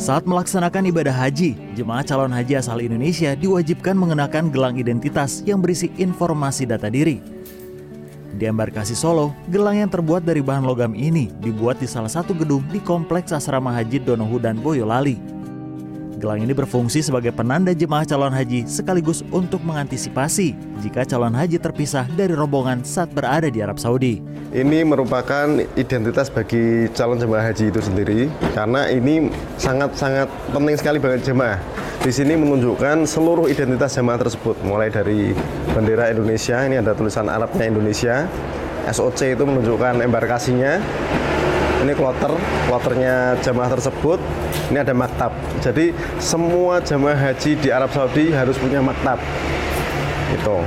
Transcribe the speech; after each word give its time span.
Saat 0.00 0.24
melaksanakan 0.24 0.88
ibadah 0.88 1.12
haji, 1.12 1.76
jemaah 1.76 2.00
calon 2.00 2.32
haji 2.32 2.56
asal 2.56 2.80
Indonesia 2.80 3.36
diwajibkan 3.36 3.92
mengenakan 3.92 4.48
gelang 4.48 4.80
identitas 4.80 5.44
yang 5.44 5.60
berisi 5.60 5.92
informasi 6.00 6.64
data 6.64 6.88
diri. 6.88 7.20
Di 8.32 8.48
embarkasi 8.48 8.96
Solo, 8.96 9.36
gelang 9.52 9.76
yang 9.76 9.92
terbuat 9.92 10.24
dari 10.24 10.40
bahan 10.40 10.64
logam 10.64 10.96
ini 10.96 11.28
dibuat 11.44 11.84
di 11.84 11.84
salah 11.84 12.08
satu 12.08 12.32
gedung 12.32 12.64
di 12.72 12.80
Kompleks 12.80 13.36
Asrama 13.36 13.76
Haji 13.76 14.00
Donohudan 14.00 14.56
Boyolali. 14.64 15.20
Gelang 16.20 16.44
ini 16.44 16.52
berfungsi 16.52 17.00
sebagai 17.00 17.32
penanda 17.32 17.72
jemaah 17.72 18.04
calon 18.04 18.28
haji 18.28 18.68
sekaligus 18.68 19.24
untuk 19.32 19.64
mengantisipasi 19.64 20.52
jika 20.84 21.08
calon 21.08 21.32
haji 21.32 21.56
terpisah 21.56 22.04
dari 22.12 22.36
rombongan 22.36 22.84
saat 22.84 23.08
berada 23.08 23.48
di 23.48 23.64
Arab 23.64 23.80
Saudi. 23.80 24.20
Ini 24.52 24.84
merupakan 24.84 25.48
identitas 25.80 26.28
bagi 26.28 26.92
calon 26.92 27.16
jemaah 27.16 27.48
haji 27.48 27.72
itu 27.72 27.80
sendiri 27.80 28.28
karena 28.52 28.92
ini 28.92 29.32
sangat-sanat 29.56 30.28
penting 30.52 30.76
sekali 30.76 31.00
bagi 31.00 31.24
jemaah. 31.24 31.56
Di 32.04 32.12
sini 32.12 32.36
menunjukkan 32.36 33.08
seluruh 33.08 33.48
identitas 33.48 33.96
jemaah 33.96 34.20
tersebut, 34.20 34.60
mulai 34.60 34.92
dari 34.92 35.32
bendera 35.72 36.12
Indonesia, 36.12 36.60
ini 36.68 36.84
ada 36.84 36.92
tulisan 36.92 37.32
Arabnya 37.32 37.64
Indonesia, 37.64 38.28
SOC 38.92 39.40
itu 39.40 39.44
menunjukkan 39.48 40.04
embarkasinya, 40.04 40.84
ini 41.80 41.92
kloter, 41.96 42.32
kloternya 42.68 43.40
jamaah 43.40 43.70
tersebut. 43.72 44.20
Ini 44.68 44.84
ada 44.84 44.92
maktab. 44.92 45.32
Jadi 45.64 45.96
semua 46.20 46.84
jamaah 46.84 47.16
haji 47.16 47.56
di 47.56 47.68
Arab 47.72 47.88
Saudi 47.90 48.28
harus 48.30 48.60
punya 48.60 48.84
maktab. 48.84 49.16
Itu. 50.36 50.60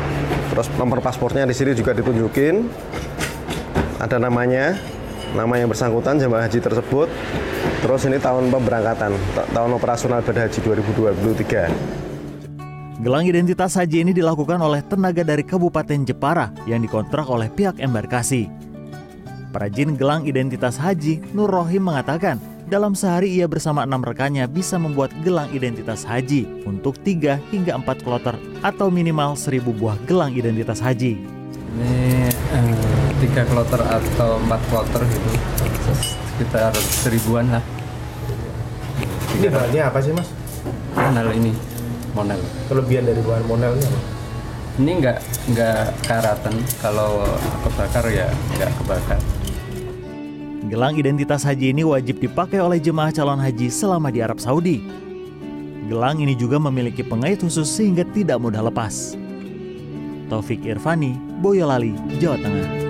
Terus 0.54 0.68
nomor 0.78 1.02
paspornya 1.02 1.46
di 1.46 1.54
sini 1.54 1.78
juga 1.78 1.94
ditunjukin. 1.94 2.66
Ada 4.02 4.20
namanya, 4.20 4.76
nama 5.38 5.54
yang 5.56 5.70
bersangkutan 5.70 6.18
jamaah 6.18 6.50
haji 6.50 6.60
tersebut. 6.60 7.08
Terus 7.86 8.02
ini 8.08 8.18
tahun 8.20 8.52
pemberangkatan, 8.52 9.12
tahun 9.54 9.72
operasional 9.76 10.24
ibadah 10.24 10.50
haji 10.50 10.60
2023. 10.60 12.04
Gelang 13.04 13.28
identitas 13.28 13.76
haji 13.76 14.08
ini 14.08 14.16
dilakukan 14.16 14.56
oleh 14.64 14.80
tenaga 14.80 15.28
dari 15.28 15.44
Kabupaten 15.44 16.08
Jepara 16.08 16.56
yang 16.64 16.80
dikontrak 16.80 17.28
oleh 17.28 17.52
pihak 17.52 17.76
embarkasi. 17.84 18.63
Perajin 19.54 19.94
gelang 19.94 20.26
identitas 20.26 20.82
haji, 20.82 21.22
Nur 21.30 21.46
Rohim 21.46 21.86
mengatakan, 21.86 22.42
dalam 22.66 22.98
sehari 22.98 23.38
ia 23.38 23.46
bersama 23.46 23.86
enam 23.86 24.02
rekannya 24.02 24.50
bisa 24.50 24.82
membuat 24.82 25.14
gelang 25.22 25.46
identitas 25.54 26.02
haji 26.02 26.66
untuk 26.66 26.98
3 27.06 27.38
hingga 27.54 27.78
4 27.78 28.02
kloter 28.02 28.34
atau 28.66 28.90
minimal 28.90 29.38
1000 29.38 29.62
buah 29.62 29.94
gelang 30.10 30.34
identitas 30.34 30.82
haji. 30.82 31.22
Ini 31.70 32.34
eh, 32.34 32.74
tiga 33.22 33.46
kloter 33.46 33.78
atau 33.78 34.42
empat 34.42 34.58
kloter 34.74 35.06
gitu, 35.06 35.30
sekitar 36.34 36.74
seribuan 36.74 37.54
lah. 37.54 37.62
Ini 39.38 39.54
bahannya 39.54 39.82
apa 39.86 40.02
sih 40.02 40.18
mas? 40.18 40.34
Monel 40.98 41.30
ini, 41.30 41.54
monel. 42.18 42.42
Kelebihan 42.74 43.06
dari 43.06 43.22
bahan 43.22 43.46
monelnya 43.46 43.86
apa? 43.86 44.02
Ini 44.82 44.92
nggak 44.98 45.18
nggak 45.54 45.82
karatan, 46.10 46.58
kalau 46.82 47.22
kebakar 47.62 48.10
ya 48.10 48.34
nggak 48.58 48.74
kebakar. 48.82 49.22
Gelang 50.72 50.96
identitas 50.96 51.44
haji 51.44 51.76
ini 51.76 51.84
wajib 51.84 52.24
dipakai 52.24 52.64
oleh 52.64 52.80
jemaah 52.80 53.12
calon 53.12 53.36
haji 53.36 53.68
selama 53.68 54.08
di 54.08 54.24
Arab 54.24 54.40
Saudi. 54.40 54.80
Gelang 55.92 56.24
ini 56.24 56.40
juga 56.40 56.56
memiliki 56.56 57.04
pengait 57.04 57.36
khusus 57.36 57.68
sehingga 57.68 58.08
tidak 58.16 58.40
mudah 58.40 58.64
lepas. 58.64 59.20
Taufik 60.32 60.64
Irvani, 60.64 61.20
Boyolali, 61.44 61.92
Jawa 62.16 62.40
Tengah. 62.40 62.83